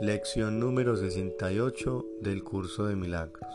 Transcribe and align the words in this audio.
Lección 0.00 0.58
número 0.58 0.96
68 0.96 2.06
del 2.22 2.42
curso 2.42 2.86
de 2.86 2.96
milagros. 2.96 3.52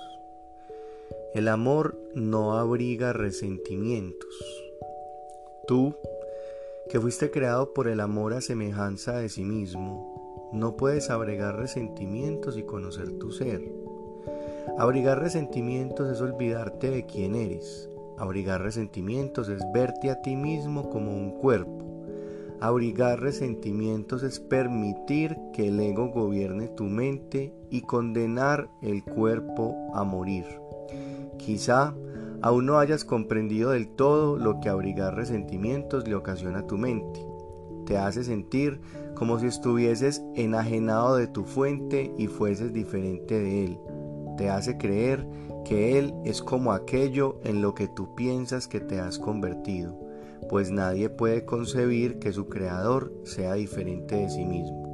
El 1.33 1.47
amor 1.47 1.99
no 2.13 2.55
abriga 2.55 3.13
resentimientos. 3.13 4.29
Tú, 5.65 5.95
que 6.87 6.99
fuiste 6.99 7.31
creado 7.31 7.73
por 7.73 7.87
el 7.87 7.99
amor 7.99 8.35
a 8.35 8.41
semejanza 8.41 9.17
de 9.17 9.29
sí 9.29 9.43
mismo, 9.43 10.51
no 10.53 10.77
puedes 10.77 11.09
abrigar 11.09 11.55
resentimientos 11.55 12.59
y 12.59 12.63
conocer 12.63 13.17
tu 13.17 13.31
ser. 13.31 13.63
Abrigar 14.77 15.19
resentimientos 15.19 16.11
es 16.11 16.21
olvidarte 16.21 16.91
de 16.91 17.07
quién 17.07 17.33
eres. 17.33 17.89
Abrigar 18.19 18.61
resentimientos 18.61 19.49
es 19.49 19.63
verte 19.73 20.11
a 20.11 20.21
ti 20.21 20.35
mismo 20.35 20.91
como 20.91 21.11
un 21.11 21.39
cuerpo 21.39 21.94
Abrigar 22.65 23.19
resentimientos 23.19 24.23
es 24.23 24.39
permitir 24.39 25.37
que 25.53 25.67
el 25.67 25.79
ego 25.79 26.07
gobierne 26.07 26.67
tu 26.67 26.85
mente 26.85 27.53
y 27.69 27.81
condenar 27.81 28.71
el 28.81 29.03
cuerpo 29.03 29.75
a 29.93 30.03
morir. 30.03 30.45
Quizá 31.37 31.93
aún 32.41 32.65
no 32.65 32.79
hayas 32.79 33.05
comprendido 33.05 33.69
del 33.69 33.89
todo 33.89 34.37
lo 34.37 34.61
que 34.61 34.69
abrigar 34.69 35.13
resentimientos 35.13 36.07
le 36.07 36.15
ocasiona 36.15 36.61
a 36.61 36.65
tu 36.65 36.79
mente. 36.79 37.23
Te 37.85 37.99
hace 37.99 38.23
sentir 38.23 38.81
como 39.13 39.37
si 39.37 39.45
estuvieses 39.45 40.23
enajenado 40.33 41.17
de 41.17 41.27
tu 41.27 41.43
fuente 41.43 42.15
y 42.17 42.25
fueses 42.25 42.73
diferente 42.73 43.39
de 43.39 43.63
él. 43.65 43.79
Te 44.37 44.49
hace 44.49 44.79
creer 44.79 45.27
que 45.65 45.99
él 45.99 46.15
es 46.25 46.41
como 46.41 46.71
aquello 46.71 47.37
en 47.43 47.61
lo 47.61 47.75
que 47.75 47.87
tú 47.87 48.15
piensas 48.15 48.67
que 48.67 48.79
te 48.79 48.99
has 48.99 49.19
convertido 49.19 50.04
pues 50.49 50.71
nadie 50.71 51.09
puede 51.09 51.45
concebir 51.45 52.19
que 52.19 52.33
su 52.33 52.47
creador 52.47 53.13
sea 53.23 53.53
diferente 53.53 54.15
de 54.15 54.29
sí 54.29 54.45
mismo. 54.45 54.85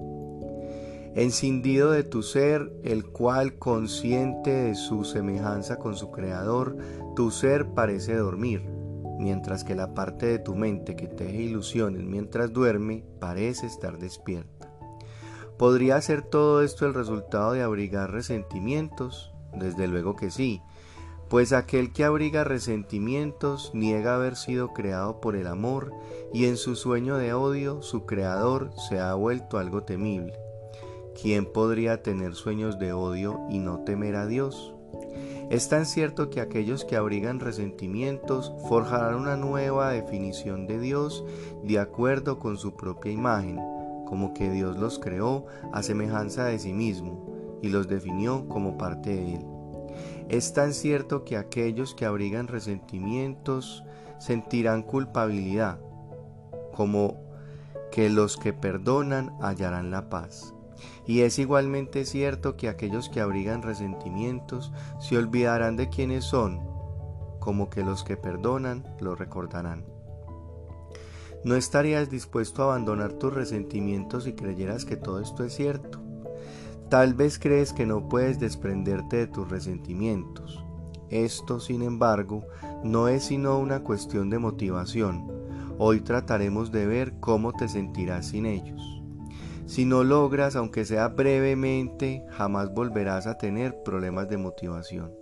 Encindido 1.13 1.91
de 1.91 2.03
tu 2.03 2.23
ser, 2.23 2.71
el 2.83 3.05
cual 3.05 3.57
consciente 3.57 4.52
de 4.52 4.75
su 4.75 5.03
semejanza 5.03 5.77
con 5.77 5.95
su 5.95 6.09
creador, 6.09 6.77
tu 7.16 7.31
ser 7.31 7.67
parece 7.73 8.16
dormir, 8.16 8.61
mientras 9.19 9.66
que 9.66 9.75
la 9.75 9.94
parte 9.94 10.25
de 10.25 10.39
tu 10.39 10.55
mente 10.55 10.95
que 10.95 11.07
teje 11.07 11.41
ilusiones 11.41 12.03
mientras 12.03 12.53
duerme 12.53 13.03
parece 13.19 13.67
estar 13.67 13.97
despierta. 13.97 14.72
¿Podría 15.57 16.02
ser 16.02 16.22
todo 16.22 16.63
esto 16.63 16.88
el 16.88 16.94
resultado 16.94 17.52
de 17.52 17.61
abrigar 17.61 18.11
resentimientos? 18.11 19.33
Desde 19.53 19.88
luego 19.88 20.16
que 20.16 20.31
sí, 20.31 20.61
pues 21.31 21.53
aquel 21.53 21.93
que 21.93 22.03
abriga 22.03 22.43
resentimientos 22.43 23.71
niega 23.73 24.15
haber 24.15 24.35
sido 24.35 24.73
creado 24.73 25.21
por 25.21 25.38
el 25.38 25.47
amor 25.47 25.93
y 26.33 26.43
en 26.43 26.57
su 26.57 26.75
sueño 26.75 27.17
de 27.17 27.33
odio 27.33 27.81
su 27.81 28.05
creador 28.05 28.73
se 28.89 28.99
ha 28.99 29.13
vuelto 29.13 29.57
algo 29.57 29.83
temible. 29.83 30.33
¿Quién 31.19 31.45
podría 31.45 32.03
tener 32.03 32.35
sueños 32.35 32.79
de 32.79 32.91
odio 32.91 33.39
y 33.49 33.59
no 33.59 33.79
temer 33.85 34.17
a 34.17 34.27
Dios? 34.27 34.73
Es 35.49 35.69
tan 35.69 35.85
cierto 35.85 36.29
que 36.29 36.41
aquellos 36.41 36.83
que 36.83 36.97
abrigan 36.97 37.39
resentimientos 37.39 38.51
forjarán 38.67 39.16
una 39.16 39.38
nueva 39.38 39.91
definición 39.91 40.67
de 40.67 40.81
Dios 40.81 41.23
de 41.63 41.79
acuerdo 41.79 42.39
con 42.39 42.57
su 42.57 42.75
propia 42.75 43.13
imagen, 43.13 43.55
como 44.05 44.33
que 44.33 44.49
Dios 44.49 44.77
los 44.77 44.99
creó 44.99 45.45
a 45.71 45.81
semejanza 45.81 46.43
de 46.43 46.59
sí 46.59 46.73
mismo 46.73 47.59
y 47.61 47.69
los 47.69 47.88
definió 47.88 48.49
como 48.49 48.77
parte 48.77 49.11
de 49.11 49.35
Él. 49.35 49.50
Es 50.30 50.53
tan 50.53 50.73
cierto 50.73 51.25
que 51.25 51.38
aquellos 51.38 51.95
que 51.95 52.06
abrigan 52.06 52.47
resentimientos 52.47 53.84
sentirán 54.20 54.84
culpabilidad, 54.84 55.80
como 56.73 57.22
que 57.92 58.09
los 58.09 58.38
que 58.38 58.53
perdonan 58.53 59.36
hallarán 59.42 59.92
la 59.92 60.09
paz. 60.09 60.53
Y 61.06 61.22
es 61.22 61.39
igualmente 61.39 62.06
cierto 62.06 62.56
que 62.56 62.69
aquellos 62.69 63.09
que 63.09 63.22
abrigan 63.22 63.62
resentimientos 63.62 64.72
se 65.00 65.18
olvidarán 65.18 65.75
de 65.75 65.90
quiénes 65.90 66.24
son, 66.24 66.62
como 67.40 67.69
que 67.69 67.84
los 67.84 68.03
que 68.03 68.18
perdonan 68.18 68.85
lo 69.00 69.16
recordarán. 69.16 69.85
¿No 71.44 71.56
estarías 71.56 72.09
dispuesto 72.12 72.62
a 72.62 72.66
abandonar 72.66 73.13
tus 73.13 73.34
resentimientos 73.34 74.25
si 74.25 74.34
creyeras 74.34 74.85
que 74.85 74.96
todo 74.96 75.19
esto 75.19 75.44
es 75.44 75.53
cierto? 75.53 76.10
Tal 76.91 77.13
vez 77.13 77.40
crees 77.40 77.72
que 77.72 77.85
no 77.85 78.09
puedes 78.09 78.38
desprenderte 78.38 79.16
de 79.16 79.28
tus 79.28 79.50
resentimientos. 79.50 80.62
Esto, 81.09 81.62
sin 81.62 81.84
embargo, 81.84 82.46
no 82.84 83.07
es 83.07 83.24
sino 83.24 83.59
una 83.59 83.81
cuestión 83.81 84.29
de 84.29 84.40
motivación. 84.40 85.25
Hoy 85.78 86.01
trataremos 86.01 86.69
de 86.69 86.85
ver 86.88 87.13
cómo 87.22 87.53
te 87.53 87.69
sentirás 87.69 88.28
sin 88.28 88.46
ellos. 88.46 88.81
Si 89.68 89.85
no 89.85 90.03
logras, 90.03 90.57
aunque 90.57 90.84
sea 90.84 91.07
brevemente, 91.07 92.25
jamás 92.31 92.74
volverás 92.74 93.25
a 93.25 93.38
tener 93.38 93.84
problemas 93.84 94.28
de 94.28 94.35
motivación. 94.35 95.13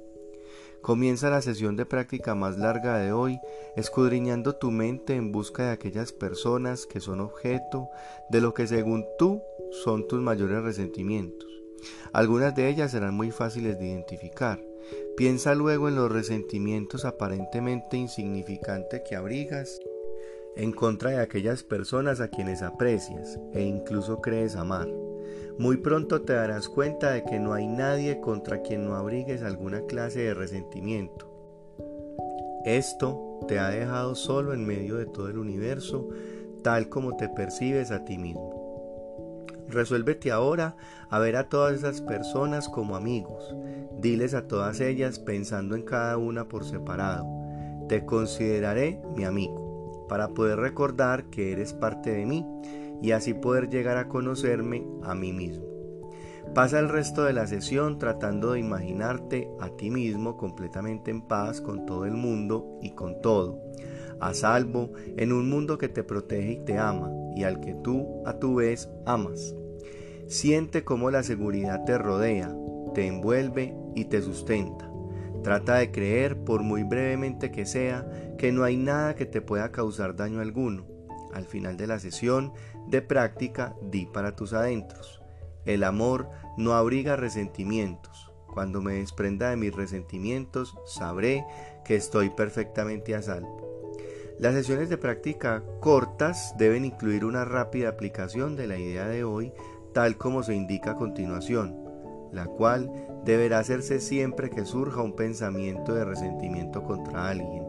Comienza 0.81 1.29
la 1.29 1.43
sesión 1.43 1.75
de 1.75 1.85
práctica 1.85 2.33
más 2.33 2.57
larga 2.57 2.97
de 2.97 3.11
hoy, 3.11 3.37
escudriñando 3.75 4.55
tu 4.55 4.71
mente 4.71 5.13
en 5.13 5.31
busca 5.31 5.65
de 5.65 5.71
aquellas 5.73 6.13
personas 6.13 6.87
que 6.87 6.99
son 6.99 7.19
objeto 7.19 7.89
de 8.31 8.41
lo 8.41 8.55
que 8.55 8.65
según 8.65 9.05
tú 9.19 9.43
son 9.83 10.07
tus 10.07 10.19
mayores 10.19 10.63
resentimientos. 10.63 11.58
Algunas 12.13 12.55
de 12.55 12.69
ellas 12.69 12.91
serán 12.91 13.13
muy 13.13 13.31
fáciles 13.31 13.79
de 13.79 13.87
identificar. 13.87 14.59
Piensa 15.15 15.55
luego 15.55 15.87
en 15.87 15.95
los 15.95 16.11
resentimientos 16.11 17.05
aparentemente 17.05 17.97
insignificantes 17.97 19.01
que 19.07 19.15
abrigas 19.15 19.79
en 20.55 20.71
contra 20.71 21.11
de 21.11 21.19
aquellas 21.19 21.63
personas 21.63 22.19
a 22.21 22.29
quienes 22.29 22.61
aprecias 22.61 23.39
e 23.53 23.63
incluso 23.63 24.21
crees 24.21 24.55
amar. 24.55 24.87
Muy 25.57 25.77
pronto 25.77 26.21
te 26.21 26.33
darás 26.33 26.69
cuenta 26.69 27.11
de 27.11 27.23
que 27.23 27.39
no 27.39 27.53
hay 27.53 27.67
nadie 27.67 28.19
contra 28.19 28.61
quien 28.61 28.85
no 28.85 28.95
abrigues 28.95 29.43
alguna 29.43 29.81
clase 29.81 30.19
de 30.19 30.33
resentimiento. 30.33 31.29
Esto 32.65 33.39
te 33.47 33.59
ha 33.59 33.69
dejado 33.69 34.15
solo 34.15 34.53
en 34.53 34.65
medio 34.65 34.95
de 34.95 35.05
todo 35.05 35.29
el 35.29 35.37
universo, 35.37 36.09
tal 36.61 36.89
como 36.89 37.15
te 37.15 37.29
percibes 37.29 37.91
a 37.91 38.03
ti 38.03 38.17
mismo. 38.17 38.58
Resuélvete 39.69 40.31
ahora 40.31 40.75
a 41.09 41.19
ver 41.19 41.35
a 41.35 41.47
todas 41.47 41.75
esas 41.75 42.01
personas 42.01 42.67
como 42.67 42.95
amigos. 42.95 43.55
Diles 43.99 44.33
a 44.33 44.47
todas 44.47 44.79
ellas 44.79 45.19
pensando 45.19 45.75
en 45.75 45.83
cada 45.83 46.17
una 46.17 46.47
por 46.47 46.65
separado. 46.65 47.27
Te 47.87 48.05
consideraré 48.05 48.99
mi 49.15 49.25
amigo, 49.25 50.07
para 50.09 50.29
poder 50.29 50.59
recordar 50.59 51.25
que 51.25 51.51
eres 51.51 51.73
parte 51.73 52.11
de 52.11 52.25
mí 52.25 52.45
y 53.01 53.11
así 53.11 53.33
poder 53.33 53.69
llegar 53.69 53.97
a 53.97 54.07
conocerme 54.07 54.85
a 55.03 55.13
mí 55.13 55.33
mismo. 55.33 55.65
Pasa 56.55 56.79
el 56.79 56.89
resto 56.89 57.23
de 57.23 57.33
la 57.33 57.45
sesión 57.45 57.99
tratando 57.99 58.53
de 58.53 58.59
imaginarte 58.59 59.51
a 59.59 59.69
ti 59.69 59.91
mismo 59.91 60.35
completamente 60.35 61.11
en 61.11 61.21
paz 61.21 61.61
con 61.61 61.85
todo 61.85 62.05
el 62.05 62.13
mundo 62.13 62.79
y 62.81 62.91
con 62.91 63.21
todo, 63.21 63.61
a 64.19 64.33
salvo 64.33 64.91
en 65.15 65.31
un 65.31 65.47
mundo 65.47 65.77
que 65.77 65.89
te 65.89 66.03
protege 66.03 66.53
y 66.53 66.65
te 66.65 66.79
ama 66.79 67.11
y 67.39 67.45
al 67.45 67.61
que 67.61 67.73
tú 67.73 68.21
a 68.25 68.33
tu 68.37 68.55
vez 68.55 68.89
amas. 69.05 69.55
Siente 70.27 70.83
cómo 70.83 71.09
la 71.09 71.23
seguridad 71.23 71.85
te 71.85 71.97
rodea, 71.97 72.53
te 72.93 73.07
envuelve 73.07 73.73
y 73.95 74.05
te 74.05 74.21
sustenta. 74.21 74.91
Trata 75.41 75.75
de 75.75 75.89
creer, 75.89 76.43
por 76.43 76.63
muy 76.63 76.83
brevemente 76.83 77.49
que 77.49 77.65
sea, 77.65 78.05
que 78.37 78.51
no 78.51 78.65
hay 78.65 78.75
nada 78.75 79.15
que 79.15 79.25
te 79.25 79.39
pueda 79.39 79.71
causar 79.71 80.17
daño 80.17 80.41
alguno. 80.41 80.85
Al 81.33 81.45
final 81.45 81.77
de 81.77 81.87
la 81.87 81.99
sesión 81.99 82.51
de 82.87 83.01
práctica, 83.01 83.73
di 83.81 84.05
para 84.05 84.35
tus 84.35 84.51
adentros. 84.51 85.21
El 85.63 85.85
amor 85.85 86.29
no 86.57 86.73
abriga 86.73 87.15
resentimientos. 87.15 88.33
Cuando 88.53 88.81
me 88.81 88.95
desprenda 88.95 89.49
de 89.49 89.55
mis 89.55 89.73
resentimientos, 89.73 90.75
sabré 90.85 91.45
que 91.85 91.95
estoy 91.95 92.31
perfectamente 92.31 93.15
a 93.15 93.21
salvo. 93.21 93.68
Las 94.39 94.53
sesiones 94.53 94.87
de 94.87 94.97
práctica 94.97 95.61
cortas 95.81 96.55
deben 96.57 96.85
incluir 96.85 97.25
una 97.25 97.43
rápida 97.43 97.89
aplicación 97.89 98.55
de 98.55 98.67
la 98.67 98.77
idea 98.77 99.05
de 99.05 99.25
hoy 99.25 99.51
tal 99.93 100.15
como 100.15 100.43
se 100.43 100.55
indica 100.55 100.91
a 100.91 100.95
continuación, 100.95 101.75
la 102.31 102.45
cual 102.45 102.89
deberá 103.25 103.59
hacerse 103.59 103.99
siempre 103.99 104.49
que 104.49 104.63
surja 104.63 105.01
un 105.01 105.17
pensamiento 105.17 105.93
de 105.93 106.05
resentimiento 106.05 106.83
contra 106.83 107.27
alguien, 107.27 107.65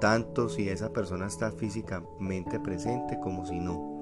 tanto 0.00 0.48
si 0.48 0.70
esa 0.70 0.90
persona 0.90 1.26
está 1.26 1.50
físicamente 1.50 2.60
presente 2.60 3.18
como 3.20 3.44
si 3.44 3.60
no. 3.60 4.00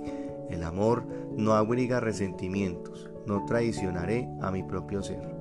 El 0.50 0.62
amor 0.62 1.04
no 1.36 1.54
abriga 1.54 1.98
resentimientos, 1.98 3.10
no 3.26 3.44
traicionaré 3.44 4.28
a 4.40 4.52
mi 4.52 4.62
propio 4.62 5.02
ser. 5.02 5.34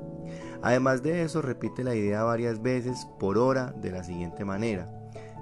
Además 0.64 1.04
de 1.04 1.22
eso, 1.22 1.44
repite 1.44 1.84
la 1.84 1.94
idea 1.94 2.24
varias 2.24 2.64
veces 2.64 3.08
por 3.20 3.38
hora 3.38 3.76
de 3.78 3.92
la 3.92 4.04
siguiente 4.04 4.44
manera. 4.44 4.92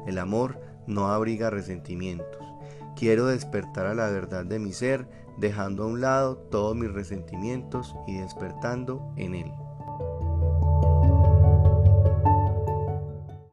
El 0.06 0.17
amor 0.17 0.70
no 0.88 1.07
abriga 1.07 1.50
resentimientos. 1.50 2.42
Quiero 2.95 3.28
despertar 3.28 3.86
a 3.86 3.95
la 3.95 4.10
verdad 4.10 4.45
de 4.45 4.60
mi 4.60 4.74
ser, 4.74 5.07
dejando 5.38 5.83
a 5.83 5.88
un 5.88 6.01
lado 6.01 6.38
todos 6.38 6.75
mis 6.75 6.92
resentimientos 6.92 7.95
y 8.07 8.18
despertando 8.18 9.13
en 9.18 9.36
él. 9.36 9.51